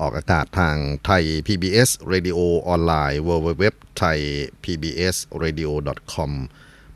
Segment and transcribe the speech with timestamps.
[0.00, 3.64] ออกอากาศทางไทย PBS Radio ออนไลน์ www
[4.00, 4.18] thai
[4.62, 5.70] pbs radio
[6.12, 6.30] com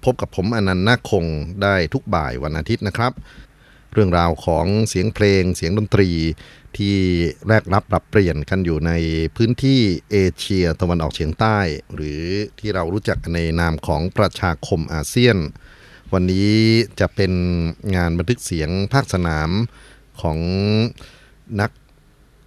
[0.04, 1.24] พบกับผมอนันต์นาคง
[1.62, 3.12] ได้ทุกบ่ายวันอาทิตย์นะครับ
[3.92, 6.10] เรื่องราวของเสียงเพลงเสียงดนตรี
[6.76, 6.96] ที่
[7.46, 8.92] แลกรับปรับเปลี่ยนกันอยู่ใน
[9.36, 11.58] พื้นที่เอเชียตะวันออกเฉียงใต้
[11.94, 12.22] หรือ
[12.58, 15.36] ที่เรารู้จักในนามของประชาคมอาเซียน
[16.12, 16.52] วันนี้
[17.00, 17.32] จะเป็น
[17.96, 19.50] งานบันทึกเสียงภาคสนาม
[20.22, 20.38] ของ
[21.60, 21.70] นัก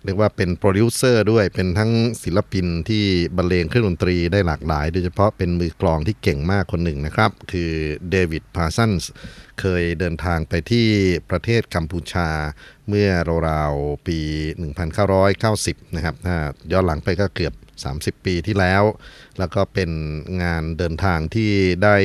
[0.04, 1.92] เรียกว่าเป็นโปรดิวเซอร์ด้วยเป็นทั้ง
[2.24, 3.04] ศิลปินที่
[3.38, 7.72] บรรเลงเครื่องดนตรีได้หลากหลาย โดยเฉพาะเป็นมือกลองที่เก่งมากคนหนึ่งนะครับ คือ
[8.10, 9.10] เดวิดพาร์ซันส์
[9.60, 10.88] เคยเดินทางไปที่
[11.30, 12.30] ประเทศกัมพูชา
[12.90, 13.10] เมื่อ
[13.50, 14.20] ราวๆปี
[14.88, 16.38] 1990 นะครับถ้า
[16.72, 17.54] ย้อนหลังไปก็เกือบ
[18.18, 18.84] 30 ปีที่แล้ว
[19.40, 19.90] แล้วก็เป็น
[20.44, 21.52] งานเดินทางที่
[21.84, 21.98] ได้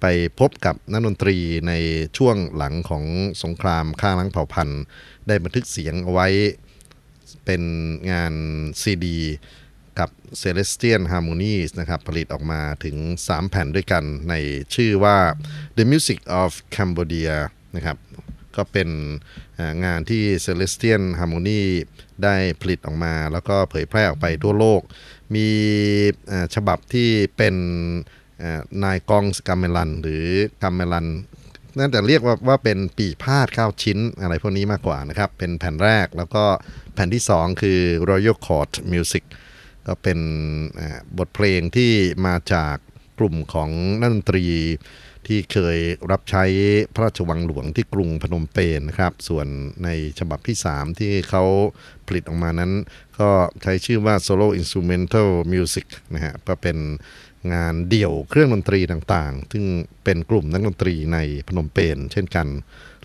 [0.00, 0.06] ไป
[0.38, 1.36] พบกับนักดนตรี
[1.68, 1.72] ใน
[2.16, 3.04] ช่วงหลังของ
[3.42, 4.82] สงครามฆ่าล้างเผ่าพันธุ์
[5.26, 6.28] ได้บันทึกเสียงเอาไว้
[7.44, 7.62] เป็น
[8.10, 8.34] งาน
[8.80, 9.18] ซีดี
[9.98, 10.10] กับ
[10.42, 14.34] Celestian Harmonies นะครับผลิตออกมาถึง 3 แผ่นด้วยกันใน
[14.74, 15.18] ชื่อว่า
[15.76, 17.34] The Music of Cambodia
[17.76, 17.96] นะครับ
[18.56, 18.88] ก็เป็น
[19.84, 21.62] งานที่ Celestian Harmony
[22.24, 24.80] ได้ผลิตออกมา แล้วก็เผยแพร่ออกไปทั่วโลก
[25.34, 25.48] มี
[26.54, 27.54] ฉบับที่เป็น
[28.84, 30.24] นายกองสกามเมลัน หรือ
[30.62, 31.06] กามเมลัน
[31.76, 36.44] น่าจะเรียกว่าว่าเป็นปีพาดข้าวชิ้นอะไรพวกนี้มากกว่านะครับ เป็นแผ่นแรกแล้วก็
[36.94, 39.24] แผ่นที่ 2 คือ Royal Court Music
[39.86, 40.18] ก็เป็น
[41.18, 41.92] บทเพลงที่
[42.26, 42.76] มาจาก
[43.18, 44.44] กลุ่มของนักดนตรี
[45.26, 45.78] ที่เคย
[46.10, 46.44] รับใช้
[46.94, 49.46] พระราชวังหลวงที่กรุงพนมเปญนะครับ ส่วน
[49.84, 49.88] ใน
[50.18, 51.44] ฉบับที่ 3 ที่เขา
[52.06, 52.72] ผลิตออกมานั้น
[53.20, 53.30] ก็
[53.62, 56.76] ใช้ชื่อว่า Solo Instrumental Music นะฮะก็เป็น
[57.54, 59.64] งานเดี่ยวเครื่องดนตรีต่างๆ ซึ่ง
[60.04, 61.18] เป็นกลุ่มนักดนตรีใน
[61.48, 62.46] พนมเปญเช่นกัน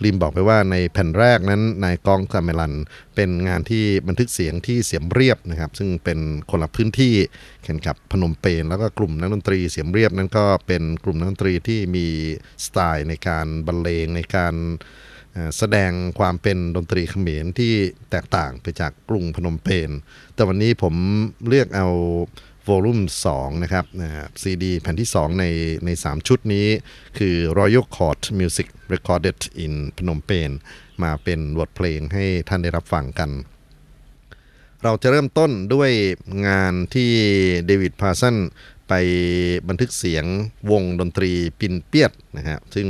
[0.04, 2.74] ริมบอกไปว่าในแผ่นแรกนั้นนายกองซาเมลัน
[3.16, 6.20] เป็นงานที่บันทึกเสียงที่เสียมเรียบนะครับ ซึ่งเป็น
[6.50, 7.14] คนละพื้นที่
[7.64, 12.08] แข่งกับพนมเปญแล้วก็กลุ่มนักดนตรีเสียมเรียบนั้นก็เป็นกลุ่มนักดนตรีที่มี
[12.66, 14.56] สไตล์ในการบรรเลงในการ
[15.58, 17.74] แสดงความเป็นดนตรีเขมรที่
[18.12, 19.90] แตกต่างไปจากกรุงพนมเปญ
[20.36, 20.94] แต่วันนี้ผม
[21.48, 21.88] เลือกเอา
[22.68, 23.00] วอลุ่ม
[23.32, 23.86] 2นะครับ
[24.42, 25.46] ซีดีแผ่นที่ 2 ใน
[25.86, 26.68] ใน 3 ชุดนี้
[27.18, 30.56] คือ Royal Court Music Recorded in Phnom Penh
[31.04, 33.30] มาเป็นบทเพลงให้ท่านได้รับฟังกัน
[34.84, 35.92] เราจะเริ่มต้นด้วย
[36.48, 37.12] งานที่
[37.66, 38.36] เดวิดพาสัน
[38.88, 38.94] ไป
[39.68, 40.26] บันทึกเสียง
[40.72, 42.88] วงดนตรีปินเปียดนะครับซึ่ง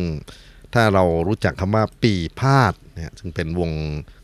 [0.74, 3.72] ถ้าเรารู้จักคำว่าปีพาดนะซึ่งเป็นวง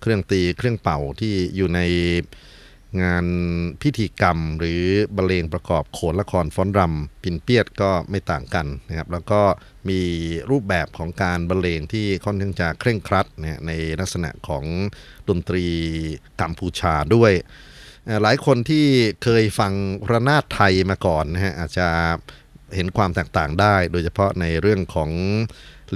[0.02, 1.80] เครื่องตีเครื่องเป่าที่อยู่ใน
[3.02, 3.26] งาน
[3.82, 4.82] พิธีกรรมหรือ
[5.16, 9.42] บรรเลงประกอบโขนละครฟ้อนรำปินเปียดก็ไม่ต่างกันนะครับแล้วก็
[9.90, 10.00] มี
[10.52, 14.64] รูปแบบของการบรรเลงที่ค่อนข้างจะเคร่งครัดนะในลักษณะของ
[15.30, 15.66] ดนตรี
[16.42, 17.34] กัมพูชาด้วย
[18.22, 18.86] หลายคนที่
[19.24, 19.74] เคยฟัง
[20.12, 21.88] ระนาดไทยมาก่อนนะฮะอาจจะ
[22.76, 25.10] เห็นความแตกต่างได้ โดยเฉพาะในเรื่องของ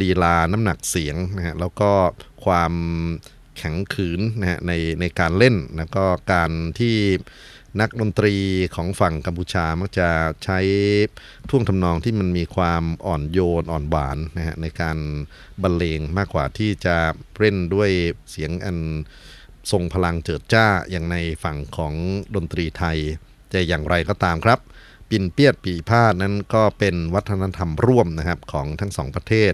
[0.02, 1.92] ลีลาน้ำหนักเสียงนะฮะแล้วก็
[2.46, 2.74] ความ
[3.58, 6.96] แข็งขืนนะฮะในในการเล่นแล้วก็การที่
[7.82, 8.36] นักดนตรี
[8.76, 10.10] ของฝั่งกัมพูชามักจะ
[10.44, 10.60] ใช้
[11.50, 14.98] ท่วงทำนองที่มันมีความอ่อนโยนอ่อนหวานนะฮะในการ
[15.62, 16.98] บรรเลงมากกว่าที่จะ
[17.38, 17.90] เล่นด้วย
[18.30, 18.78] เสียงอัน
[19.72, 21.94] ทรงพลังเจิดจ้าอย่างในฝั่งของ
[22.36, 22.98] ดนตรีไทย
[23.54, 24.60] จะอย่างไรก็ตามครับ
[25.10, 29.54] ปินเปียดปีพาดนั้นก็เป็นวัฒนธรรมร่วมนะครับของทั้งสองประเทศ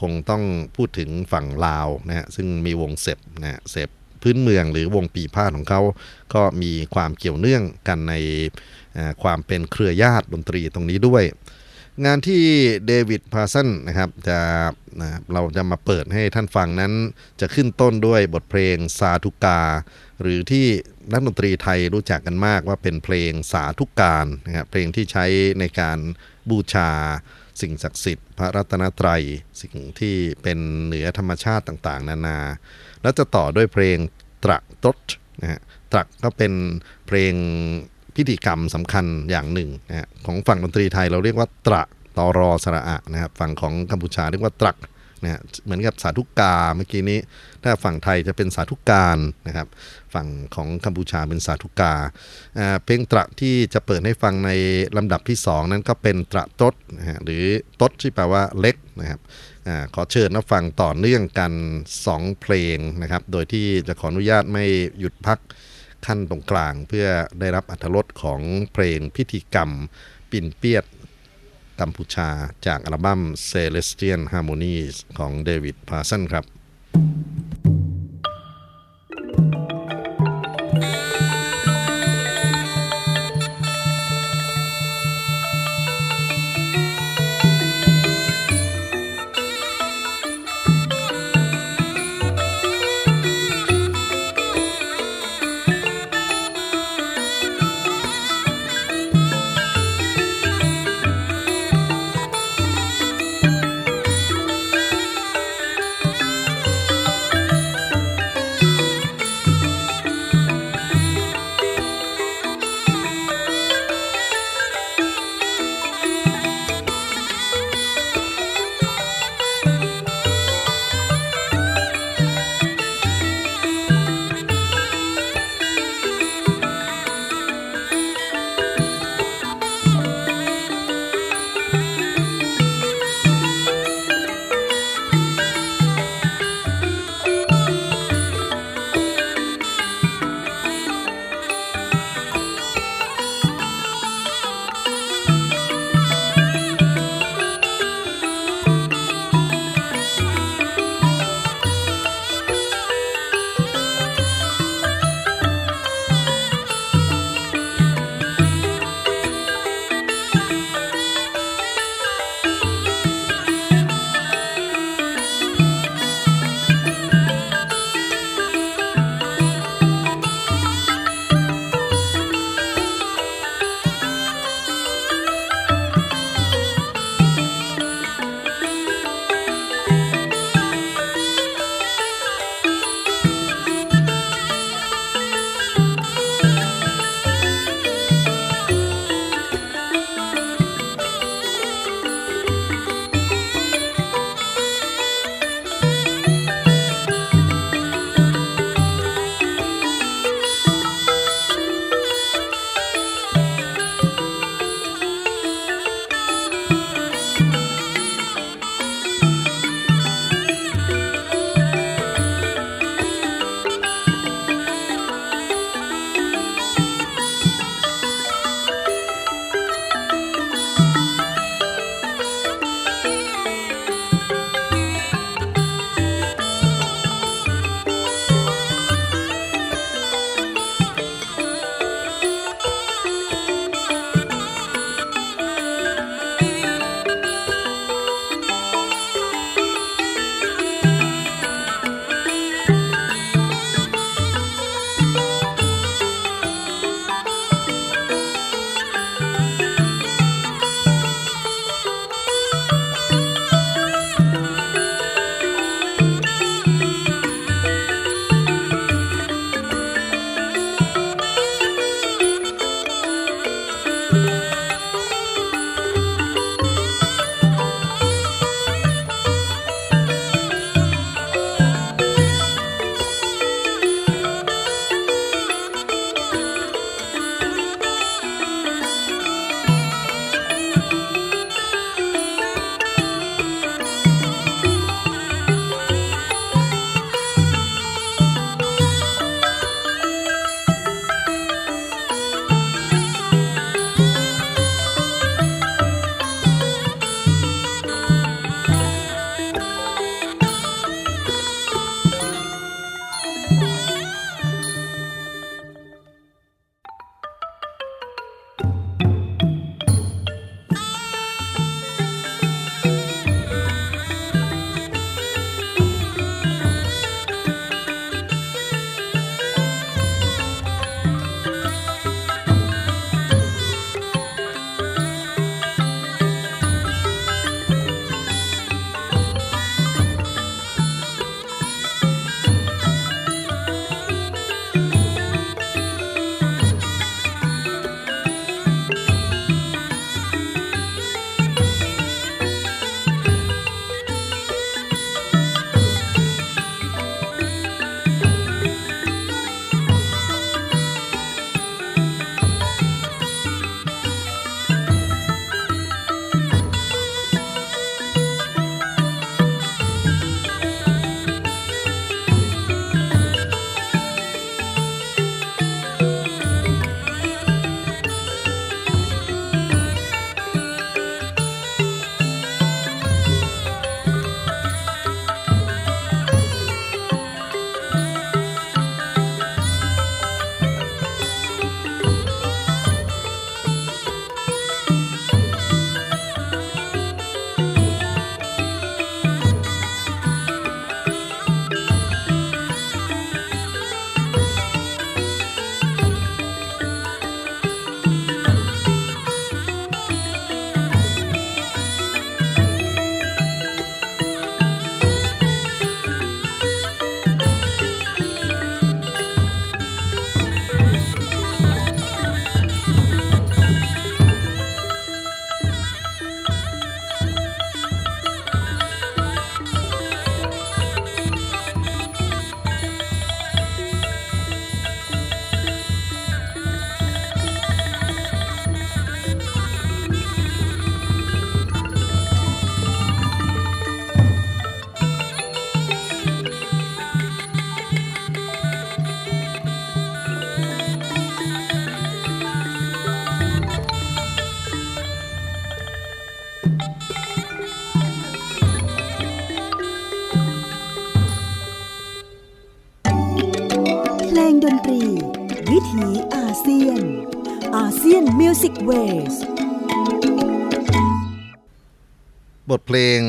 [0.00, 0.42] คงต้อง
[0.76, 3.88] พูดถึงฝั่งลาวนะฮะซึ่งมีวงเสพนะเสพ
[4.22, 5.80] พื้นเมืองหรือวงปีพาดของเขา
[6.34, 8.14] ก็มีความเกี่ยวเนื่องกันใน
[9.22, 11.24] ความเป็นเครือญาติดนตรีตรงนี้ด้วย
[12.04, 12.42] งานที่
[12.86, 14.38] เดวิดพาสันนะครับจะ
[15.00, 16.92] นะเราจะมาเปิดให้ท่านฟังนั้น
[17.40, 19.60] จะขึ้นต้นด้วยบทเพลงสาธุกา
[20.22, 20.66] หรือที่
[21.12, 25.26] นักดนตรีไทยรู้จักกันมากว่าเป็นเพลงสาธุการนะครับเพลงที่ใช้
[25.60, 25.98] ในการ
[26.50, 26.90] บูชา
[27.60, 29.22] สิ่งศักดิ์สิทธิ์ พระรัตนตรัย
[29.62, 32.38] สิ่งที่เป็นเหนือธรรมชาติต่างๆ นานา
[33.02, 33.98] แล้วจะต่อด้วยเพลง
[34.44, 34.98] ตรักตด
[35.40, 35.60] นะฮะ
[35.92, 36.52] ตรักก็เป็น
[37.06, 37.32] เพลง
[38.16, 41.82] พิธีกรรมสำคัญอย่างหนึ่งนะฮะของฝั่งดนตรีไทยเราเรียกว่าตระ
[42.16, 44.76] ตอรอสระอะนะครับฝั่งของกัมพูชาเรียกว่าตรัก
[45.24, 47.18] นะเหมือนกับสาธุกาเมื่อกี้นี้
[47.62, 49.68] ถ้าฝั่งไทยจะเป็นสาธุการนะครับ
[50.14, 51.92] ฝั่งของกัมพูชาเป็นสาธุกา
[52.84, 54.50] เพลงตระที่จะเปิดให้ฟังใน
[54.96, 57.44] ลำดับที่ 2 นั้นก็เป็นตระตดนะฮะหรือ
[57.80, 59.20] ตดที่แปลว่าเล็กนะครับ
[59.66, 61.52] อขอเชิญรับฟังต่อเนื่องกัน
[62.00, 64.64] 2 เพลงนะครับ โดยที่จะขออนุญาตไม่
[64.98, 65.38] หยุดพัก
[66.06, 67.06] ขั้นตรงกลาง เพื่อ
[67.40, 68.40] ได้รับอัธรสของ
[68.72, 69.70] เพลงพิธีกรรม
[70.30, 70.84] ปิ่นเปียด
[71.80, 72.28] กัมพูชา
[72.66, 73.20] จากอัลบั้ม
[73.50, 76.55] Celestial Harmonies ของเดวิดพาสันครับ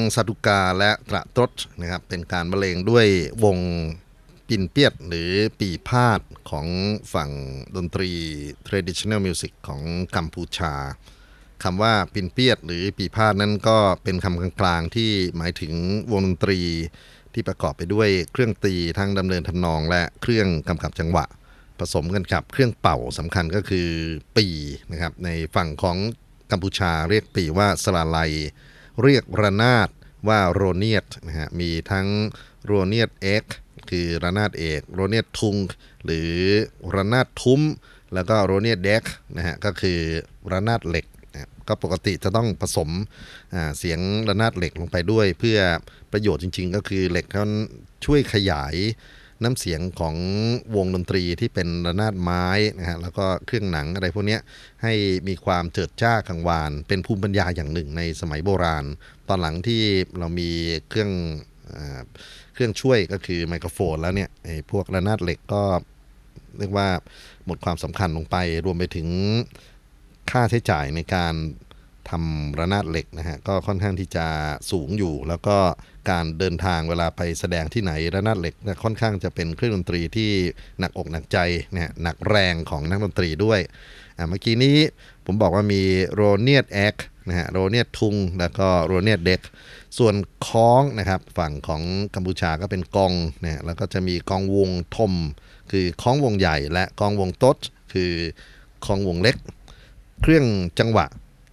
[0.08, 3.08] ทเพลงสาตุกาและตระตรดนะครับเป็นการบรรเลงด้วย
[3.44, 3.58] วง
[4.48, 6.68] ปินเปียดหรือปีพาดของ
[7.14, 7.30] ฝั่ง
[7.76, 8.12] ดนตรี
[8.68, 9.82] traditional music ของ
[10.16, 10.74] กัมพูชา
[11.64, 15.74] คำว่าปินเปียดหรือปีพาดนั้นก็เป็นคำกลางๆที่หมายถึง
[16.12, 16.60] วงดนตรี
[17.34, 21.26] ที่ประกอบไปด้วยเครื่องตีทั้งดำเนินทำนองและเครื่องกำกับจังหวะ
[21.80, 23.90] ผสมกันกับเครื่องเป่าสำคัญก็คือ
[24.38, 24.48] ปี
[24.92, 25.98] นะครับในฝั่งของ
[26.52, 28.20] กัมพูชาเรียกปีว่าสลาไล
[29.04, 29.90] เรียกระนาด
[30.28, 32.08] ว่าโรเนียตนะฮะมีทั้ง
[32.66, 33.46] โรเนียตเอ็ก
[33.90, 35.56] คือระนาดเอกโรเนียตทุง
[36.06, 36.34] หรือ
[36.96, 37.62] ระนาดทุ้ม
[38.14, 39.04] แล้วก็โรเนียตเด็ก
[39.38, 40.00] นะฮะก็คือ
[40.52, 41.06] ระนาดเหล็ก
[41.68, 42.90] ก็ปกติจะต้องผสม
[43.78, 45.60] เสียงระนาดเหล็กลงไปด้วย เพื่อ
[46.12, 47.52] ประโยชน์จริง ๆ ก็คือเหล็กนั้น
[48.06, 48.76] ช่วยขยาย
[49.44, 50.16] น้ำเสียงของ
[50.76, 52.46] วงดนตรีที่เป็นระนาดไม้
[52.80, 54.38] นะฮะแล้วก็เครื่องหนังอะไรพวกนี้
[54.84, 54.94] ให้
[55.28, 58.86] มีความเจิดจ้ากังวาน เป็นภูมิปัญญาอย่างหนึ่งในสมัยโบราณ
[59.28, 59.82] ตอนหลังที่
[60.20, 60.50] เรามี
[60.90, 61.12] เครื่อง
[62.54, 65.64] เครื่องช่วยก็คือไมโครโฟนแล้วเนี่ยไอ้พวกระนาดเหล็กก็
[66.60, 66.88] เรียกว่า
[67.46, 69.08] หมดความสำคัญลงไปรวมไปถึง
[70.32, 71.34] ค่าใช้จ่ายในการ
[72.10, 74.26] ทำระนาดเหล็กนะฮะก็ค่อนข้างที่จะ
[74.72, 75.58] สูงอยู่ แล้วก็
[76.10, 80.32] การเดินทางเวลาไปแสดงที่ไหนระนาดเหล็กค่อนข้างจะเป็นเครื่องดนตรีที่
[80.80, 81.38] หนักอกหนักใจ
[81.74, 83.60] นะหนักแรงของนักดนตรีด้วย
[84.30, 84.78] เมื่อกี้นี้
[85.26, 85.82] ผมบอกว่ามี
[86.14, 86.96] โรเนียตแอค
[87.28, 89.42] นะฮะโรเนียตทุง แล้วก็โรเนียตเด็ก
[89.98, 90.16] ส่วน
[90.48, 91.82] คล้องนะครับฝั่งของ
[92.16, 95.14] กัมพูชาก็เป็นกองนะแล้วก็จะมีกองวงทม
[95.72, 97.58] คือคล้องวงใหญ่และกองวงโต๊ด
[97.94, 98.12] คือ
[98.86, 99.36] คล้องวงเล็ก
[100.22, 100.46] เครื่อง
[100.80, 101.06] จังหวะ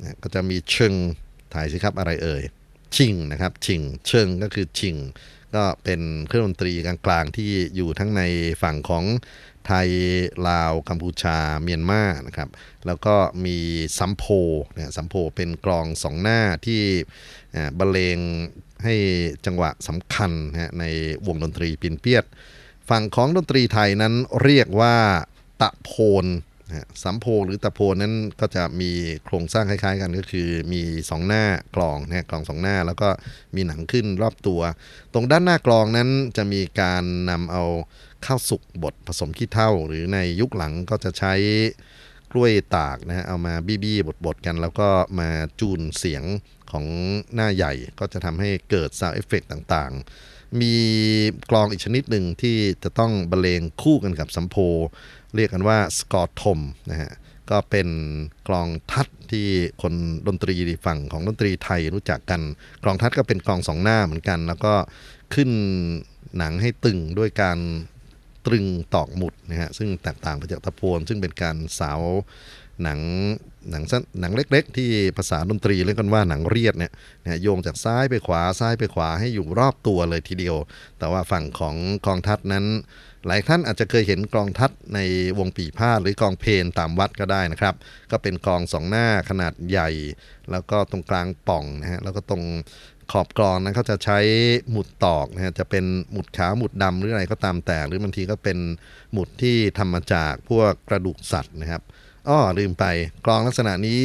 [0.05, 0.95] นะก็จะมีเชิง
[1.55, 2.43] ทายสิครับอะไรเอ่ย
[2.97, 4.97] ชิงนะครับชิงเชิงก็คือฉิ่ง
[5.55, 8.23] ก็เป็นเครื่องดนตรีกลางๆที่อยู่ทั้งใน
[8.63, 9.05] ฝั่งของ
[9.67, 9.89] ไทย
[10.49, 12.49] ลาวกัมพูชาเมียนมานะครับ
[12.87, 13.57] แล้วก็มี
[13.99, 14.25] ซัมโพ
[14.75, 16.83] เนี่ยซัมโพเป็นกลองสองหน้าที่
[17.79, 18.19] บรรเลง
[18.85, 18.95] ให้
[19.47, 20.85] จังหวะสำคัญนะใน
[21.27, 22.25] วงดนตรีปินเปียด
[22.89, 24.97] ฝั่งของดนตรีไทยนั้นเรียกว่า
[25.61, 25.93] ตะโพ
[26.23, 26.25] น
[27.03, 28.91] สัมโพหรือตะโพนนั้นก็จะมี
[29.25, 31.45] โครงสร้างคล้ายๆกันก็คือมีสองหน้า
[31.77, 33.09] กลองนะกลองสองหน้าแล้วก็
[33.57, 34.61] มีหนังขึ้นรอบตัว
[35.13, 37.65] ตรงด้านหน้ากลองนั้นจะมีการนำเอา
[38.27, 41.35] ข้าวสุกบดผสมขี้เถ้าหรือในยุคหลังก็จะใช้
[42.33, 44.89] กล้วยตากนะฮะเอามาบี้ๆบดๆกันแล้วก็
[45.21, 45.29] มา
[45.61, 46.25] จูนเสียง
[46.71, 46.85] ของ
[47.35, 50.75] หน้าใหญ่ก็จะทำให้เกิด sound effect ต่างๆ มี
[51.51, 54.57] กลองอีกชนิดหนึ่งที่จะต้องบรรเลงคู่กันกับสัมโพ
[55.37, 56.61] เรียกกันว่าสกอตทม
[56.91, 57.13] นะฮะ
[57.51, 57.89] ก็เป็น
[58.49, 59.47] กลองทัดที่
[59.83, 59.95] คน
[60.27, 60.55] ดนตรี
[60.87, 62.41] ฝั่งของดนตรีไทยรู้จักกัน
[62.85, 64.75] กลองทัดก็เป็นกลองสองหน้าเหมือนกัน แล้วก็
[65.35, 65.51] ขึ้น
[66.39, 67.59] หนังให้ตึงด้วยการ
[68.47, 72.01] ตรึงตอกหมุดนะฮะซึ่งแตกต่างไปจากตะโพนซึ่งเป็นการสาว
[72.83, 73.01] หนัง
[73.71, 73.85] หนัง
[74.21, 76.93] หนังเล็ก ๆ ที่ภาษาดนตรีเรียกกันว่าหนังเรียดเนี่ย
[77.25, 80.57] นะโยงจากซ้ายไปขวาซ้ายไปขวาให้อยู่รอบตัวเลยทีเดียว
[80.99, 81.77] แต่ว่าฝั่งของ
[82.07, 82.65] กองทัดนั้น
[83.27, 84.99] หลายท่านอาจจะเคยเห็นกองทัดใน
[85.39, 87.75] วงปีพาดหรือกองเพนตามวัดก็ได้นะครับ
[88.11, 89.91] ก็เป็นกองสองหน้าขนาดใหญ่
[90.51, 92.43] แล้วก็ตรงกลางป่องนะฮะแล้วก็ตรง
[93.13, 94.19] ขอบกรองนั้นเขาจะใช้
[94.71, 98.59] หมุดตอกนะฮะจะเป็นหมุดขาวหมุดดำหรืออะไรก็ตามแต่ หรือบางทีก็เป็น
[99.13, 101.83] หมุดที่ทำมาจากพวกกระดูกสัตว์นะครับ
[102.29, 102.85] อ้อลืมไป
[103.27, 104.03] กลองลักษณะนี้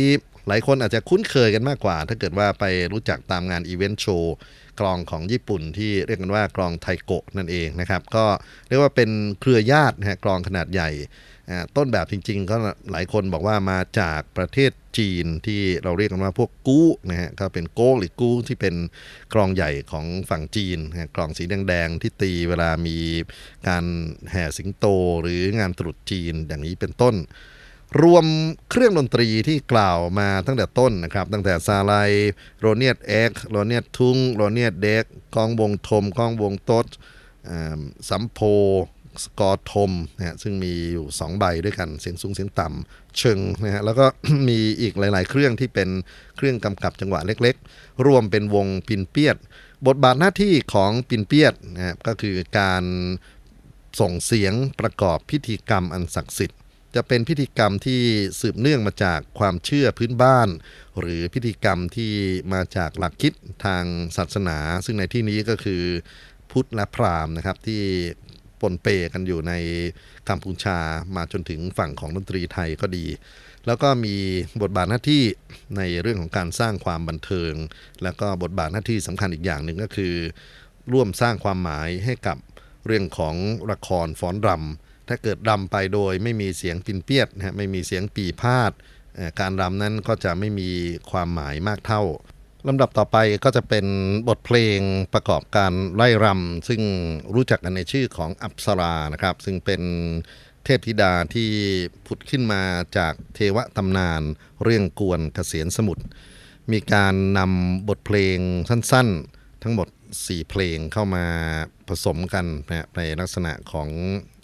[0.48, 4.36] หลายคนอาจจะคุ้นเคยกันมากกว่า ถ้าเกิดว่าไปรู้จักตามงานอีเวนต์โชว์
[4.80, 8.26] กลองของญี่ปุ่นที่เรียกกันว่ากลองไทโกะนั่นเองนะครับ ก็
[8.68, 9.10] เรียกว่าเป็น
[9.40, 10.90] เครือญาตินะฮะกลองขนาดใหญ่
[11.78, 12.56] ต้นแบบจริงๆ ก็
[12.92, 18.76] หลายคนบอกว่ามาจากประเทศจีนที่เราเรียกกันว่าพวกกู้นะฮะก็เป็นโก้หรือกู้ที่เป็น
[19.34, 20.80] กลองใหญ่ของฝั่งจีน
[21.16, 22.98] กลองสีแดงๆที่ตีเวลามี
[23.68, 23.86] การ
[24.32, 24.86] แห่สิงโต
[25.22, 27.16] หรืองานตรุษจีนอย่างนี้เป็นต้น
[28.04, 28.26] รวม
[28.70, 31.94] เครื่องดนตรีที่กล่าวมาตั้งแต่ต้นนะครับ ตั้งแต่สราไล
[32.60, 35.06] โรเนียตเอกโรเนียตทุงโรเนียตเด็ก
[35.36, 36.86] กองวงทมกองวงโต๊ด
[38.10, 38.40] สัมโพ
[39.24, 44.06] สกอทมนะฮะซึ่งมีอยู่ 2 ใบด้วยกันเสียงสูงเสียงต่ำเชิงนะฮะแล้วก็
[44.50, 45.90] มีอีกหลาย ๆ เครื่องที่เป็น
[46.36, 49.38] เครื่องกำกับจังหวะเล็ก ๆ รวมเป็นวงปินเปียด
[49.88, 52.84] บทบาทหน้าที่ของปินเปียดนะก็คือการ
[54.00, 56.60] ส่งเสียงประกอบพิธีกรรมอันศักดิ์สิทธิ์
[56.96, 58.02] จะเป็นพิธีกรรมที่
[58.42, 60.50] สืบเนื่องมาจากความเชื่อพื้นบ้าน
[61.00, 62.14] หรือพิธีกรรมที่
[62.54, 63.34] มาจากหลักคิด
[63.66, 63.84] ทาง
[64.18, 65.84] ศาสนา ซึ่งในที่นี้ก็คือ
[66.52, 67.82] พุทธและพราหมณ์นะครับที่
[68.62, 69.54] ปนเปกันอยู่ใน
[70.30, 70.78] กัมพูชา
[71.16, 73.06] มาจนถึงฝั่งของดนตรีไทยก็ดี
[73.68, 74.16] แล้วก็มี
[74.62, 75.24] บทบาทหน้าที่
[75.78, 77.54] ในเรื่องของการสร้างความบันเทิง
[78.04, 80.14] แล้วก็บทบาทหน้าที่สำคัญอีกอย่างหนึ่งก็คือ
[80.94, 82.38] ร่วมสร้างความหมายให้กับ
[82.86, 83.36] เรื่องของ
[83.72, 88.72] ละครฟ้อนรำ ถ้าเกิดรำไปโดยไม่มีเสียงปินเปียดนะไม่มีเสียงปีพาด
[89.40, 90.70] การรำนั้นก็จะไม่มี
[91.12, 92.04] ความหมายมากเท่า
[92.68, 93.86] ลำดับต่อไปก็จะเป็น
[94.28, 94.80] บทเพลง
[95.14, 96.82] ประกอบการไล่รำซึ่ง
[97.36, 99.82] รู้จักกันในชื่อของอัปสรานะครับ ซึ่งเป็น
[100.64, 101.50] เทพธิดาที่
[102.06, 102.62] ผุดขึ้นมา
[102.98, 104.22] จากเทวตำนาน
[104.64, 106.04] เรื่องกวนเกษียนสมุทร
[106.72, 108.38] มีการนำบทเพลง
[108.70, 111.26] สั้นๆ ทั้งหมด 4 เพลงเข้ามา
[111.88, 113.90] ผสมกันนะในลักษณะของ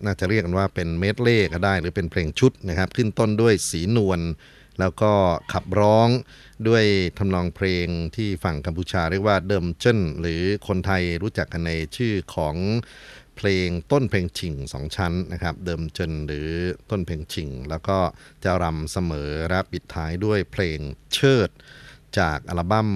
[0.06, 4.20] น่าจะเรียกกันว่าเป็นเมดเล่ก็ได้ หรือเป็นเพลงชุดนะครับ ขึ้นต้นด้วยสีนวล
[4.80, 5.12] แล้วก็
[5.54, 6.10] ขับร้อง
[6.68, 6.86] ด้วย
[7.18, 12.56] ทำนองเพลงที่ฝั่งกัมพูชาเรียกว่าเดิมเจิ้นหรือคนไทยรู้จักกันในชื่อของ
[13.38, 16.50] เพลงต้นเพลงชิงสองชั้นนะครับ เดิมเจนหรือ
[16.90, 17.98] ต้นเพลงชิง แล้วก็
[18.44, 20.80] จะรำเสมอและปิดท้ายด้วยเพลง
[21.14, 21.50] เชิด
[22.20, 22.90] จากอัลบั้ม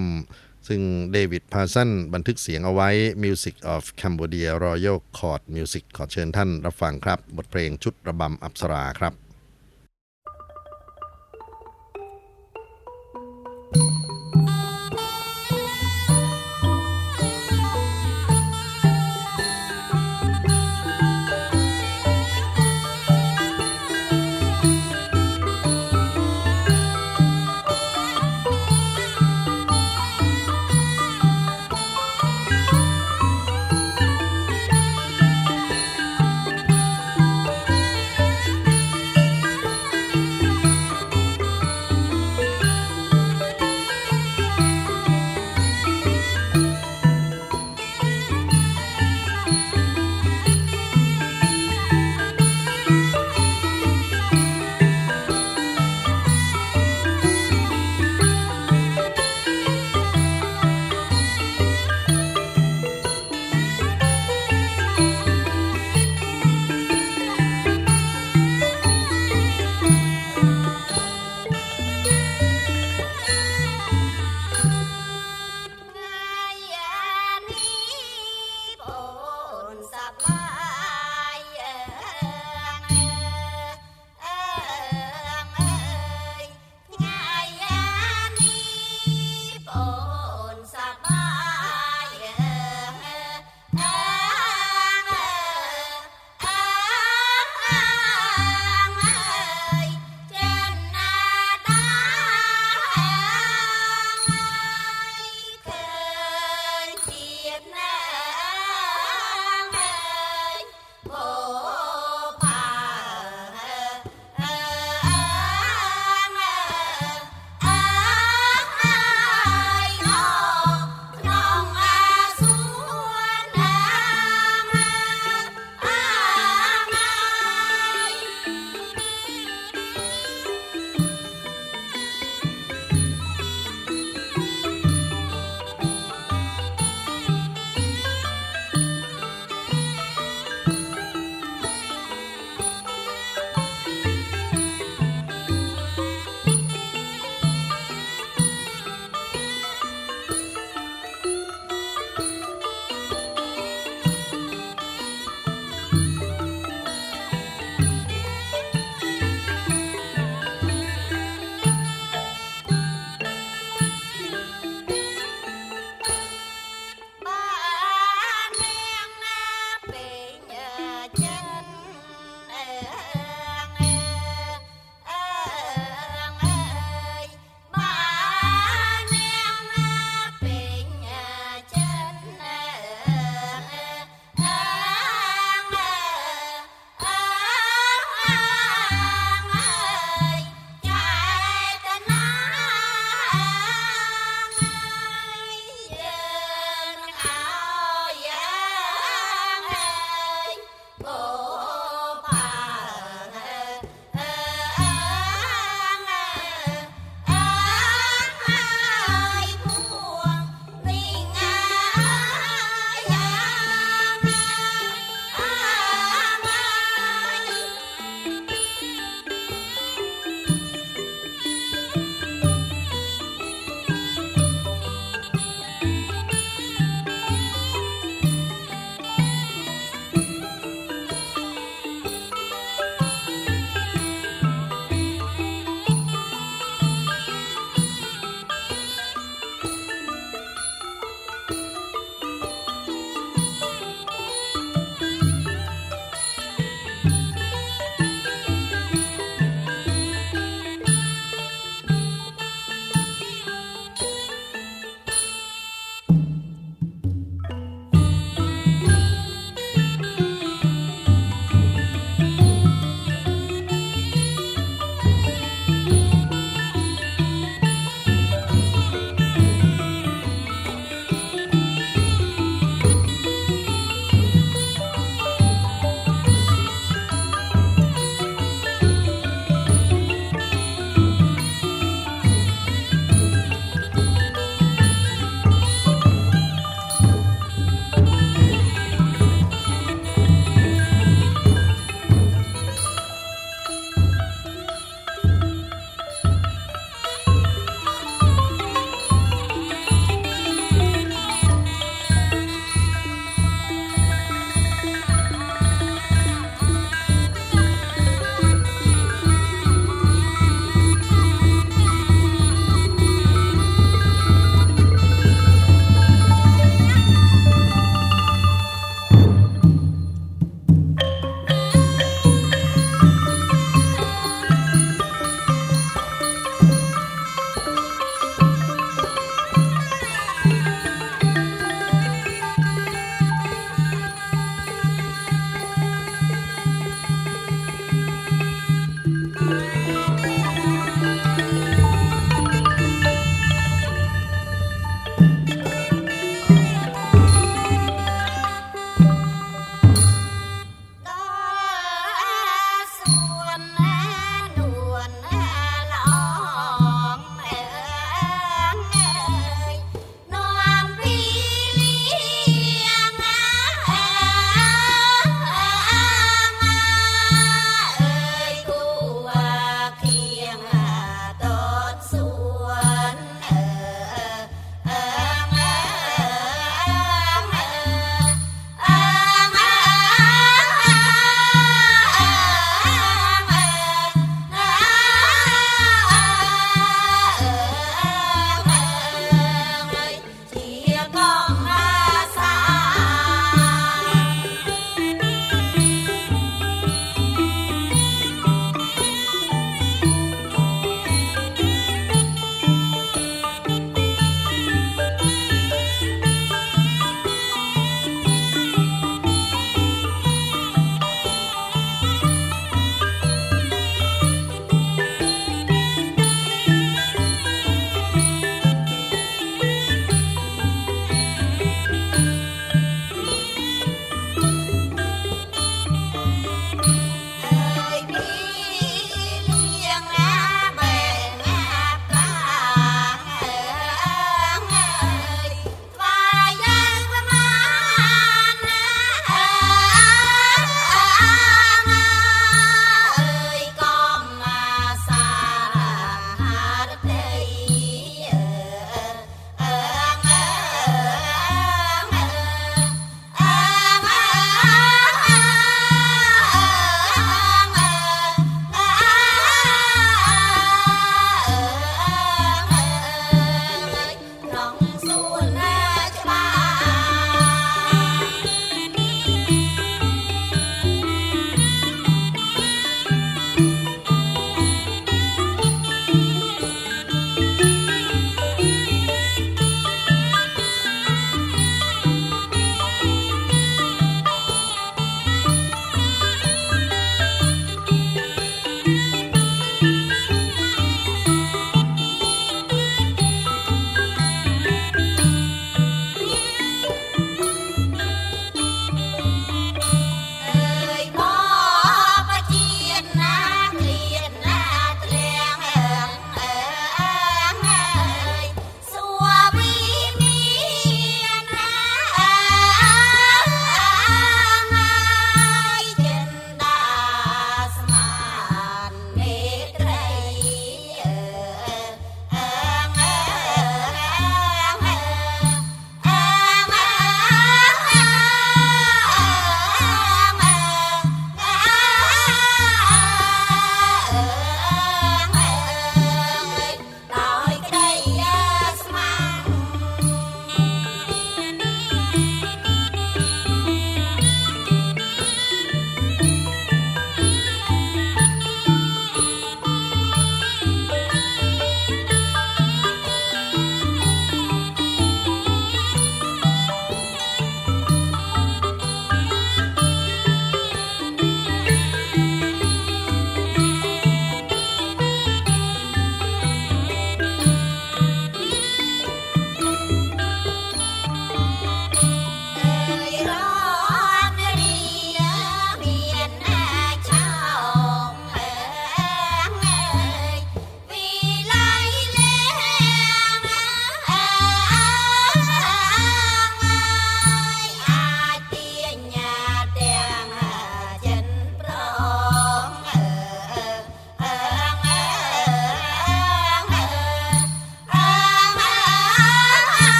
[0.70, 2.88] ซึ่งเดวิดพาสันบันทึกเสียงเอาไว้
[3.24, 9.29] Music of Cambodia Royal Court Music ขอเชิญท่านรับฟังครับ บทเพลงชุดระบำอับสราครับ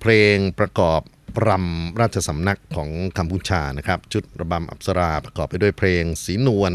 [0.00, 1.00] เพลงประกอบ
[1.48, 6.72] รำราชสำนักของกัมพูชานะครับจุดระบำอับสราประกอบไปด้วยเพลงสีนวล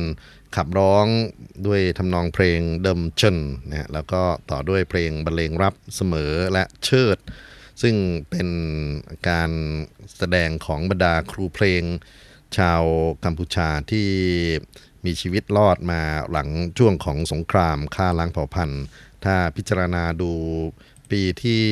[0.56, 1.06] ขับร้อง
[1.68, 3.38] ด้วยทำนองเพลงเดิมเชน
[3.70, 7.18] นะแล้วก็ต่อด้วยเพลงบรรเลงรับเสมอและเชิด
[7.82, 7.96] ซึ่ง
[8.30, 8.48] เป็น
[9.30, 9.52] การ
[10.18, 11.84] แสดงของบรรดาครูเพลง
[12.58, 12.84] ชาว
[13.26, 14.10] กัมพูชาที่
[15.06, 18.84] มีชีวิตรอดมาหลังช่วงของสงครามฆ่าล้างเผ่าพันธุ์
[19.26, 20.32] ถ้าพิจารณาดู
[21.12, 21.64] ปีที่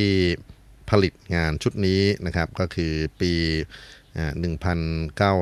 [0.93, 3.33] ผลิตงานชุดนี้นะครับก็คือปี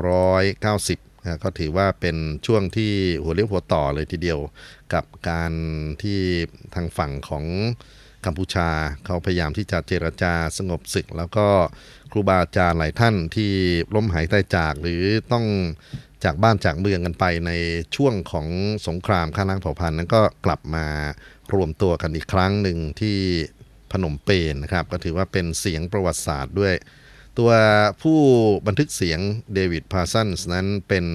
[0.01, 4.39] 1990ก็ถือว่าเป็นช่วงที่หัวเลี้ยวหัวต่อเลยทีเดียว
[4.93, 5.51] กับการ
[6.01, 6.19] ที่
[6.75, 7.45] ทางฝั่งของ
[8.25, 8.69] กัมพูชา
[9.05, 11.47] เขาพยายามที่จะเจรจาสงบศึก แล้วก็
[12.11, 13.51] ครูบาอาจารย์หลายท่านที่
[13.95, 15.45] ล้มหายตายจากหรือต้อง
[16.23, 17.51] จากบ้านจากเมืองกันไปใน
[17.95, 18.47] ช่วงของ
[18.87, 20.85] สงครามฆ่าล้างเผ่าพันธุ์นั้นก็กลับมา
[21.53, 23.19] รวมตัวกันอีกครั้งหนึ่งที่
[23.91, 26.73] พนมเปญนะครับ ก็ถือว่าเป็นเสียงประวัติศาสตร์ด้วย
[27.39, 27.51] ตัว
[28.01, 28.19] ผู้
[28.67, 29.19] บันทึกเสียง
[29.53, 31.05] เดวิดพาร์ซันส์นั้นเป็น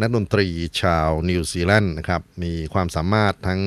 [0.00, 0.48] นักดนตรี
[0.82, 3.62] ชาวนิวซีแลนด์นะครับมีความสามารถทั้ง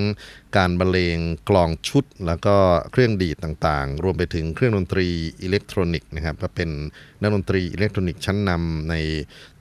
[0.58, 1.17] การบรรเลง
[1.50, 2.58] กลองชุด แล้วก็
[2.91, 5.08] เครื่องดีดต่างๆ รวมไปถึงเครื่องดนตรี
[5.41, 6.69] อิเล็กทรอนิกส์นะครับก็เป็น
[7.21, 8.95] นักดนตรีอิเล็กทรอนิกส์ชั้นนำใน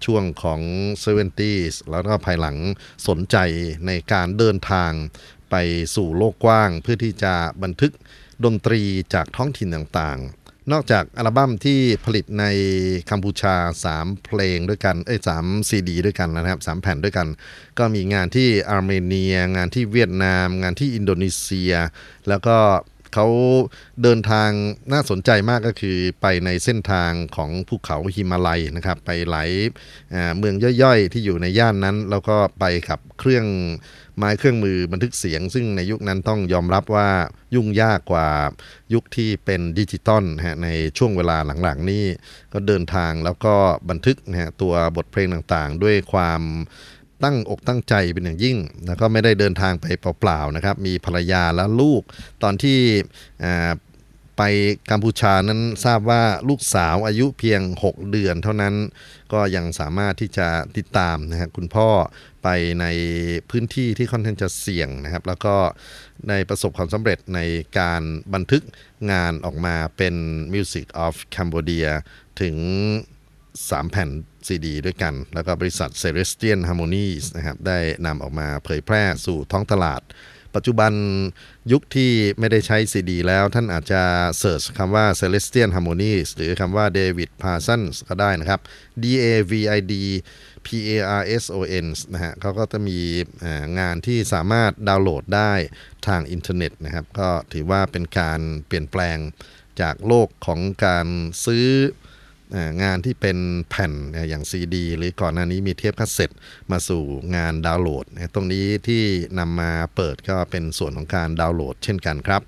[0.05, 0.61] ช่วงของ
[1.05, 2.57] 70s แล้วก็ภายหลัง
[3.09, 3.37] สนใจ
[3.87, 4.93] ในการเดินทาง
[5.51, 5.57] ไป
[5.95, 7.93] สู่โลกกว้างเพื่อที่จะบันทึก
[8.44, 8.83] ดนตรี
[9.14, 12.44] จากท้องถิ่นต่างๆ นอกจากอัลบั้มที่ผลิตใน
[13.11, 13.57] กัมพูชา
[13.92, 17.29] 3 เพลงด้วยกันเอ้ยสามซีดีด้วยกันนะครับสามแผ่นด้วยกัน
[17.79, 21.73] ก็มีงานที่อาร์เมเนีย งานที่เวียดนาม งานที่อินโดนีเซีย
[22.29, 22.59] แล้วก็
[23.14, 23.31] เขา
[24.03, 24.51] เดินทาง
[24.92, 29.51] น่าสนใจมากก็คือไปในเส้นทางของภูเขาหิมาลัยนะครับ ไปหลาย
[30.38, 33.47] เมืองย่อยๆ ที่อยู่ในย่านนั้น แล้วก็ไปขับเครื่อง
[34.16, 37.09] ไม้เครื่องมือบันทึกเสียง ซึ่งในยุคนั้นต้องยอมรับว่า
[37.55, 38.29] ยุ่งยากกว่า
[38.94, 42.05] ยุคที่เป็นดิจิตอลฮะในช่วงเวลาหลังๆนี่
[42.53, 43.55] ก็เดินทางแล้วก็
[43.90, 46.42] บันทึกนะฮะตัวบทเพลงต่างๆ ด้วยความ
[47.24, 52.03] ตั้งอกตั้งใจเป็นอย่างยิ่ง แล้วก็ไม่ได้เดินทางไปเปล่าๆนะครับ มีภรรยาและลูก
[52.42, 52.79] ตอนที่
[54.38, 54.42] ไป
[54.90, 58.75] กัมพูชานั้นทราบว่าลูกสาวอายุเพียง 6 เดือนเท่านั้น
[59.33, 61.88] ก็ยังสามารถที่จะติดตามนะครับคุณพ่อ
[62.42, 62.49] ไป
[62.81, 62.87] ใน
[63.51, 65.57] พื้นที่ที่ค่อนข้างจะเสี่ยงนะครับ แล้วก็
[66.29, 67.40] ในประสบความสำเร็จใน
[67.79, 68.03] การ
[68.35, 68.62] บันทึก
[69.11, 70.14] งานออกมาเป็น
[70.55, 71.88] Music of Cambodia
[72.40, 72.57] ถึง
[73.25, 74.11] 3 แผ่น
[74.47, 80.02] ซีดีด้วยกัน แล้วก็บริษัท Celestian Harmonies นะครับได้นำออกมาเผยแพร่สู่ท้องตลาด
[80.55, 80.92] ปัจจุบัน
[81.73, 84.02] ยุคที่ไม่ได้ใช้ซีดีแล้วท่านอาจจะ
[84.38, 88.61] เสิร์ชคำว่า Celestian Harmonies หรือคำว่า David Parsons ก็ได้นะครับ
[89.02, 89.94] D A V I D
[90.67, 90.90] P A
[91.21, 92.98] R S O N นะฮะเขาก็จะมี
[93.79, 95.52] งานที่สามารถดาวน์โหลดได้
[96.07, 99.19] ทางอินเทอร์เน็ตนะครับ ก็ถือว่าเป็นการเปลี่ยนแปลง
[99.81, 101.07] จากโลกของการ
[101.46, 101.67] ซื้อ
[102.83, 103.38] งานที่เป็น
[103.69, 103.92] แผ่น
[104.29, 106.31] อย่างซีดีหรือก่อนหน้านี้มีเทปคัสเซ็ต
[106.71, 107.03] มาสู่
[107.37, 109.03] งานดาวน์โหลด ตรงนี้ที่
[109.38, 112.42] นำมาเปิดก็เป็นส่วนของการดาวน์โหลด เช่นกันครับ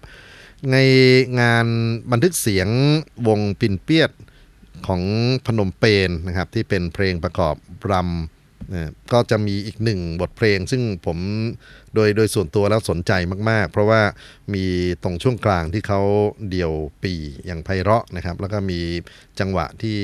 [0.72, 0.76] ใน
[1.40, 1.66] งาน
[2.12, 2.68] บันทึกเสียง
[3.28, 4.10] วงปินเปียด
[4.86, 5.02] ของ
[5.46, 7.56] พนมเปญนะครับที่เป็นเพลงประกอบ
[7.92, 8.35] รำ
[8.72, 11.18] นะก็จะมีอีกหนึ่งบทเพลง ซึ่งผม
[11.94, 13.12] โดยโดยส่วนตัวแล้วสนใจ
[13.50, 14.02] มาก ๆ เพราะว่า
[14.54, 14.64] มี
[15.02, 16.00] ตรงช่วงกลางที่เขา
[16.50, 17.14] เดี่ยวปี
[17.46, 18.80] อย่างไพเราะนะครับ แล้วก็มี
[19.40, 19.98] จังหวะที่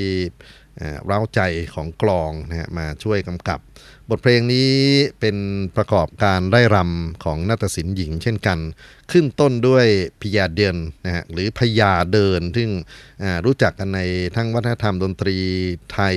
[1.06, 1.40] เร้าใจ
[1.74, 3.60] ของกลองนะฮะมาช่วยกำกับ
[4.10, 4.72] บทเพลงนี้
[5.20, 5.36] เป็น
[5.76, 8.58] ประกอบการไร่รำของนาฏศิลป์หญิงเช่นกัน
[9.12, 9.86] ขึ้นต้นด้วย
[10.20, 12.70] พยาเดินนะฮะหรือพยาเดิน ซึ่ง
[13.44, 14.00] รู้จักกันใน
[14.36, 15.38] ทั้งวัฒนธรรมดนตรี
[15.92, 16.16] ไทย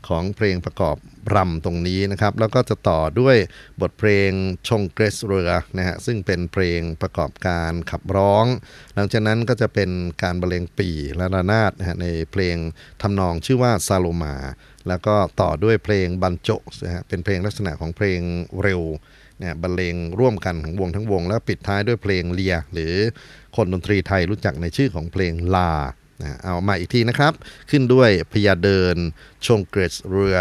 [0.07, 0.97] ของเพลงประกอบ
[1.35, 3.37] รำตรงนี้นะครับ แล้วก็จะต่อด้วย
[3.81, 4.31] บทเพลง
[4.67, 8.45] ชงเกรสเรือนะฮะซึ่งเป็นเพลงประกอบการขับร้อง
[8.95, 9.89] หลังจากนั้นก็จะเป็น
[10.23, 12.55] การบรรเลงปีและระนาดนะฮะในเพลง
[13.01, 14.35] ทำนองชื่อว่าซาโลมา
[14.87, 16.49] แล้วก็ต่อด้วยเพลงบันโจ
[16.85, 18.19] นะฮะเป็นเพลงลักษณะของเพลง
[18.63, 18.81] เร็ว
[19.39, 22.93] เนี่ยบรรเลงร่วมกันของวงทั้งวง แล้วปิดท้ายด้วยเพลงเลีย หรือ
[23.55, 25.71] คนดนตรีไทยรู้จักในชื่อของเพลงลา
[26.21, 27.33] นะเอามาอีกทีนะครับ
[27.69, 28.95] ขึ้นด้วยพยาเดิน
[29.45, 30.37] ชงเกรสเรือ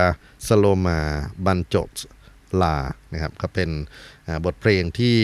[0.46, 0.98] สโลมา
[1.44, 1.88] บันจบ
[2.62, 2.76] ลา
[3.12, 3.70] นะครับก็เป็น
[4.44, 5.16] บทเพลงที่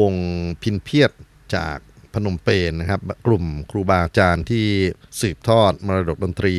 [0.00, 0.14] วง
[0.62, 1.10] พินเพียด
[1.56, 1.76] จาก
[2.14, 4.66] พนมเปญนะครับ กลุ่มครูบาอาจารย์ที่
[5.20, 6.56] สืบทอดมรดกดนตรี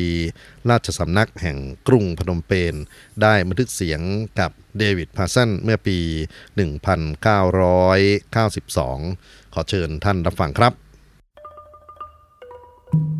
[0.70, 1.58] ราชสำนักแห่ง
[1.88, 2.74] กรุงพนมเปญ
[3.22, 4.00] ได้บันทึกเสียง
[4.40, 5.98] กับเดวิดพาสันเมื่อปี
[6.96, 10.72] 1992 ขอเชิญท่านรับฟังครับ
[12.90, 13.17] Thank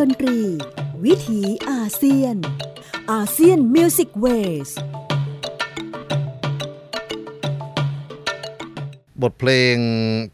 [0.00, 0.38] ดนตรี
[1.04, 1.40] วิถี
[1.70, 2.36] อาเซียน
[3.12, 4.26] อาเซียนมิวสิกเว
[4.68, 4.70] ส
[9.22, 9.76] บทเพลง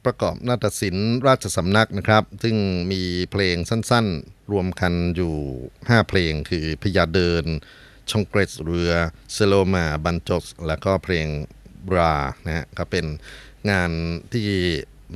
[0.05, 2.57] ประกอบนาฏศิลป์ราชสำนักนะครับ ซึ่ง
[2.93, 3.03] มี
[3.33, 5.35] เพลงสั้นๆ รวมกันอยู่
[5.77, 7.45] 5 เพลงคือพยาเดิน
[8.11, 8.93] ชองเกรสเรือ
[9.33, 11.27] เซโลมาบันจสและก็เพลง
[11.89, 13.05] บรานะฮะก็เป็น
[13.71, 13.91] งาน
[14.33, 14.49] ที่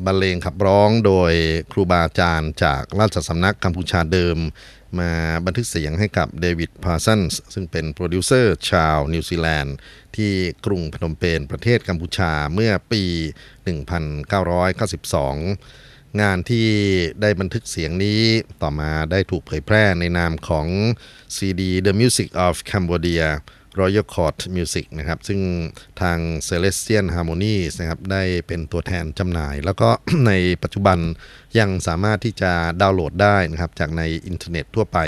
[0.05, 1.33] บรรเลงขับร้องโดย
[1.73, 4.39] ครูบาอาจารย์จากราชสำนักกัมพูชาเดิม
[4.99, 5.13] มา
[5.45, 9.77] บันทึกเสียงให้กับเดวิดพาร์ซันส์ซึ่งเป็นโปรดิวเซอร์ชาวนิวซีแลนด์
[10.17, 10.33] ที่
[10.67, 13.03] กรุงพนมเปญประเทศกัมพูชาเมื่อปี
[14.37, 16.69] 1992 งานที่
[17.21, 18.23] ได้บันทึกเสียงนี้
[18.63, 20.67] ต่อมาได้ถูกเผยแพร่ในนามของ
[21.37, 23.27] CD The Music of Cambodia
[23.81, 25.41] Royal Court Music นะครับ ซึ่ง
[26.01, 26.19] ทาง
[26.49, 29.89] Celestial Harmonies นะครับ ได้เป็นตัวแทนจำหน่าย แล้วก็
[30.27, 30.99] ในปัจจุบัน
[31.59, 34.99] ยังสามารถที่จะดาวน์โหลดได้นะครับ จากในอินเทอร์เน็ตทั่วไป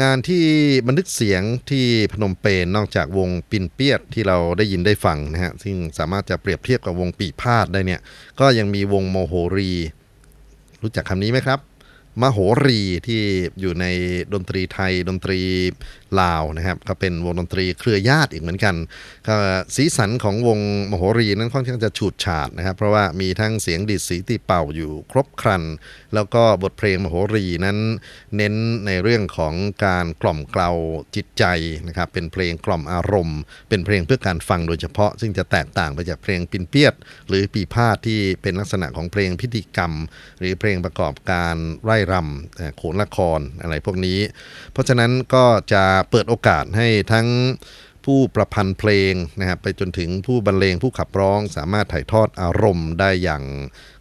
[0.00, 0.44] งานที่
[0.86, 8.00] บันทึกเสียงที่พนมเปญนอกจากวงปินเปียดที่เราได้ยินได้ฟังนะฮะ ซึ่งสามารถจะเปรียบเทียบกับวงปี่พาทย์ได้เนี่ย
[8.40, 9.70] ก็ยังมีวงโมโหรี
[10.82, 11.60] รู้จักคำนี้ไหมครับ
[12.22, 13.20] มโหรีที่
[13.60, 13.86] อยู่ใน
[14.32, 15.40] ดนตรีไทยดนตรี
[16.22, 18.74] ลาวนะครับก็เป็นวงดนตรีเครือญาติอีกเหมือนกัน
[19.26, 19.34] ก็
[19.76, 20.58] สีสันของวง
[20.90, 25.62] มโหรีนั้นค่อนข้างจะฉูดฉาดนะครับ เพราะว่ามีทั้งเสียงดิดสีตีเป่าอยู่ครบครัน
[26.14, 27.78] แล้วก็บทเพลงมโหรีนั้น
[28.36, 28.54] เน้น
[28.86, 29.54] ในเรื่องของ
[29.86, 30.70] การกล่อมเกลา
[31.16, 31.44] จิตใจ
[31.88, 36.94] นะครับเป็นเพลงกล่อมอารมณ์ เป็นเพลงเพื่อการฟังโดยเฉพาะ ซึ่งจะแตกต่างไปจากเพลงปินเปียด
[37.28, 39.92] หรือปีพาดที่เป็นลักษณะของเพลงพิธีกรรม
[40.38, 41.54] หรือเพลงประกอบการ
[41.84, 44.18] ไร่รำโขนละครอะไรพวกนี้
[44.72, 47.28] เพราะฉะนั้นก็จะเปิดโอกาสให้ทั้ง
[48.04, 53.42] ผู้ประพันธ์เพลงนะครับไปจนถึงผู้บรรเลงผู้ขับร้อง สามารถถ่ายทอดอารมณ์ได้อย่าง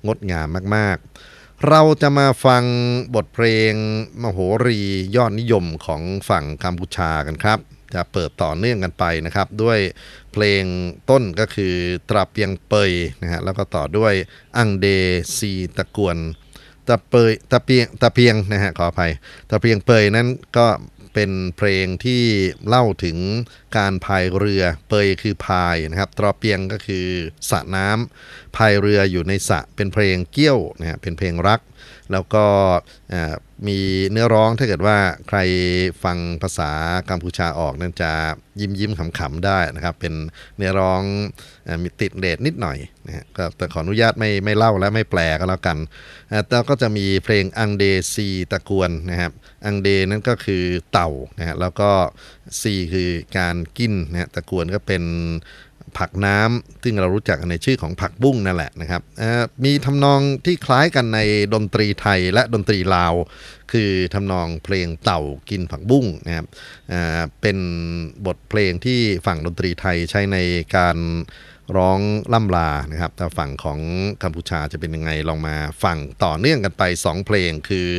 [0.06, 0.98] งดงามมาก
[1.30, 2.64] ๆ เราจะมาฟัง
[3.16, 3.72] บทเพลง
[4.22, 4.80] มโหรี
[5.16, 7.60] ยอดนิยมของฝั่งกัมพูชากันครับ
[7.93, 9.80] จะเปิดต่อเนื่องกันไปนะครับ ด้วย
[10.32, 10.64] เพลง
[11.10, 11.74] ต้นก็คือ
[12.10, 12.91] ตราเปียงเปย
[13.22, 14.14] นะฮะแล้วก็ต่อด้วย
[14.58, 14.88] อังเด
[15.38, 16.18] ซีตะกวน
[16.88, 19.12] ตะเปยตะเปียงตะเปียงนะฮะขออภัย
[19.50, 20.28] ตะเปียงเปยนั้น
[20.58, 20.68] ก็
[21.18, 22.24] เป็นเพลงที่
[22.68, 23.18] เล่าถึง
[23.78, 27.07] การพายเรือ เปยคือพายนะครับ ตรอเปียงก็คือ
[27.49, 31.61] สระน้ำพายเรืออยู่ในสระเป็นเพลงเกี้ยวนะฮะเป็นเพลงรัก
[32.11, 32.45] แล้วก็
[33.68, 33.80] มี
[34.11, 34.97] เนื้อร้องถ้าเกิดว่า
[35.28, 35.39] ใคร
[36.03, 36.72] ฟังภาษา
[37.09, 38.11] กัมพูชาออกนั่นจะ
[38.59, 40.13] ยิ้มยิ้มขำๆได้นะครับ เป็น
[40.57, 41.01] เนื้อร้อง
[41.84, 43.24] มีติด rate นิดหน่อยนะฮะ
[43.57, 45.78] แต่ขออนุญาตไม่ไม่เล่าและไม่แปลก็แล้วกัน
[46.51, 49.32] แล้วก็จะมีเพลงอังเดซีตะกวนนะครับ
[49.68, 51.89] อังเดนั่นก็คือเต่านะฮะแล้วก็
[52.61, 55.03] ซีคือการกินนะฮะตะกวนก็เป็น
[55.97, 59.01] ผักน้ำซึ่งเรารู้จักในชื่อของผักบุ้งนั่นแหละนะครับ
[59.63, 61.20] มีทำนองที่คล้ายกันใน
[61.53, 63.13] ดนตรีไทยและดนตรีลาว
[63.72, 66.45] คือทำนองเพลงเต่ากินผักบุ้งนะครับ
[67.41, 67.57] เป็น
[68.26, 70.38] บทเพลงที่ฝั่งดนตรีไทยใช้ใน
[70.76, 70.97] การ
[71.76, 71.99] ร้อง
[72.34, 73.80] ล่ำลานะครับแต่ฝั่งของ
[74.24, 77.89] กัมพูชาจะเป็นยังไงลองมาฟังต่อเนื่องกันไป 2 เพลงคือ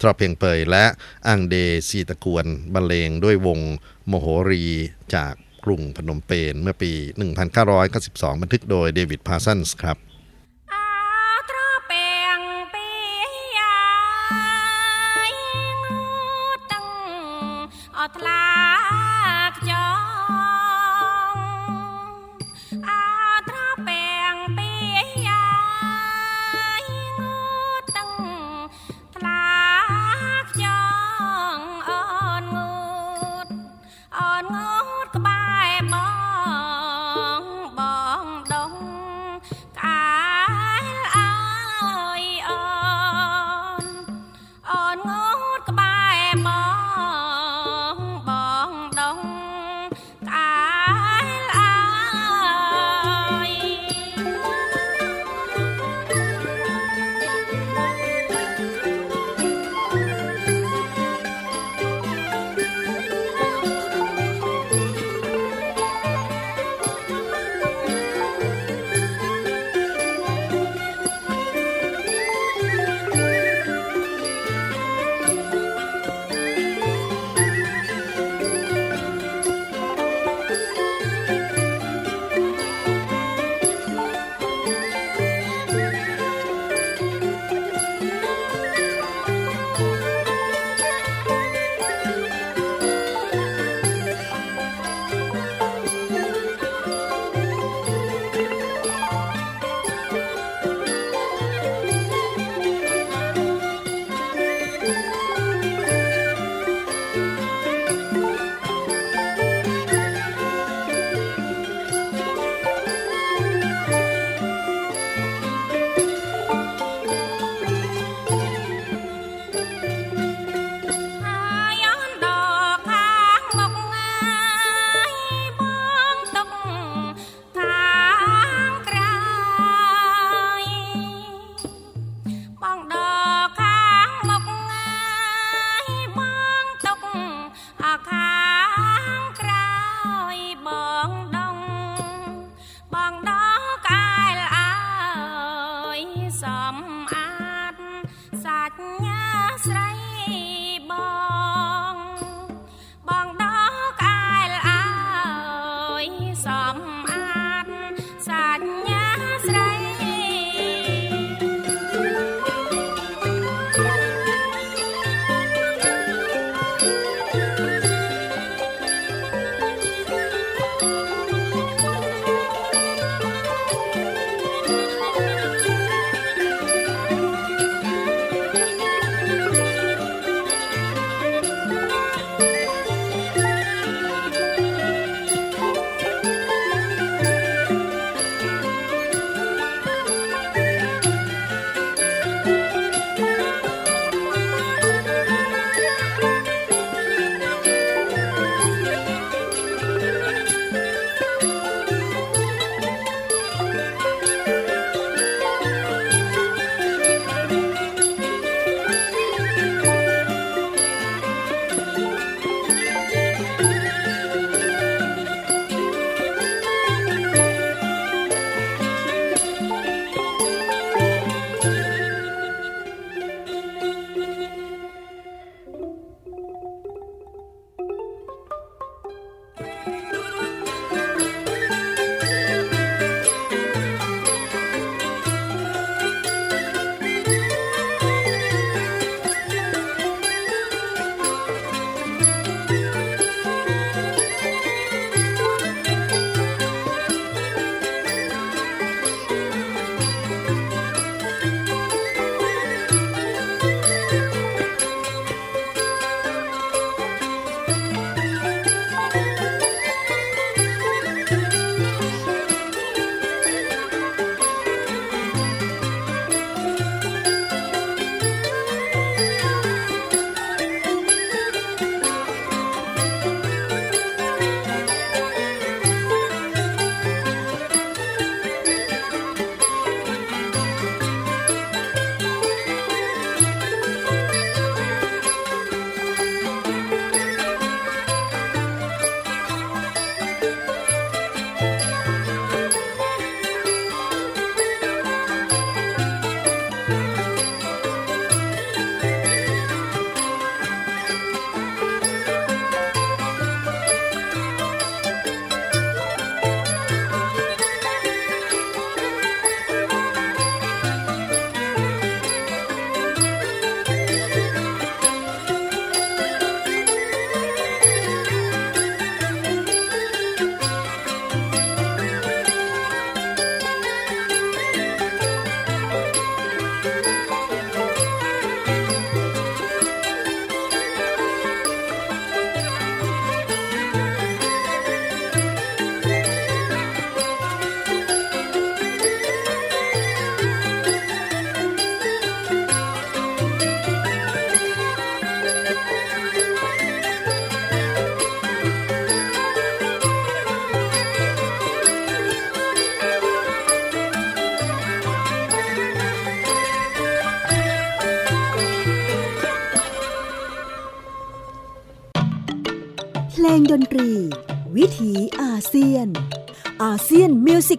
[0.00, 0.84] ทรเพลงเปยและ
[1.28, 1.56] อังเด
[1.88, 3.60] ซีตะกวนบรรเลงด้วยวง
[4.06, 4.64] โมโหรี
[5.14, 5.32] จาก
[5.64, 6.92] กรุงพนมเปญเมื่อปี
[7.66, 9.96] 1992 บันทึกโดยเดวิดพาร์ซันส์ครับ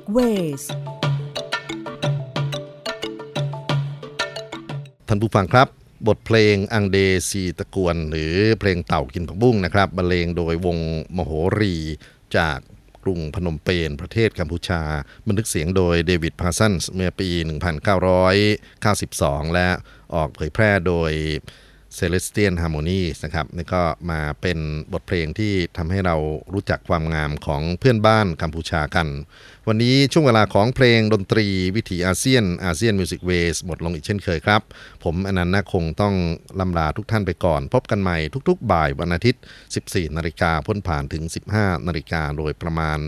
[0.05, 0.79] ยน Music Wave
[5.01, 5.67] ท่านผู้ฟังครับ
[6.07, 6.97] บทเพลงอังเด
[7.29, 10.77] ซีตะกวน หรือเพลงเต่ากินผักบุ้งนะครับบรรเลงโดยวง
[11.15, 11.75] มโหรี
[12.37, 12.59] จาก
[13.03, 14.81] กรุงพนมเปญประเทศกัมพูชา
[15.27, 17.29] บันทึกเสียงโดยเดวิดพาร์ซันส์เมื่อปี
[18.57, 19.69] 1992 และ
[20.15, 21.11] ออกเผยแพร่โดย
[21.99, 24.59] Celestial Harmonies นะครับนี่ก็มาเป็น
[24.93, 26.15] บทเพลงที่ทำให้เรา
[26.53, 29.07] รู้จักความงามของเพื่อนบ้านกัมพูชากัน
[29.67, 34.61] วันนี้ช่วงเวลาของเพลงดนตรีวิถีอาเซียน ASEAN Music Ways หมดลงอีกเช่นเคยครับ
[35.03, 36.15] ผมอนันต์นาคงต้อง
[36.59, 38.17] ลำลาทุกท่านไปก่อน พบกันใหม่
[38.49, 39.41] ทุกๆ บ่ายวันอาทิตย์
[39.79, 41.23] 14 นาฬิกาพ้นผ่านถึง
[41.55, 42.99] 15 นาฬิกาโดยประมาณ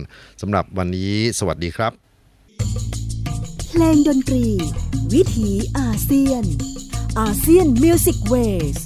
[0.41, 1.91] สำหรับวันนี้สวัสดีครับ
[3.69, 4.45] เพลงดนตรี
[5.13, 6.45] วิถีอาเซียน
[7.19, 8.33] ASEAN Music Way
[8.75, 8.77] ส